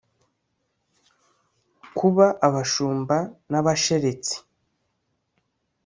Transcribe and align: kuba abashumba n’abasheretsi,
kuba 1.97 2.25
abashumba 2.47 3.17
n’abasheretsi, 3.51 4.35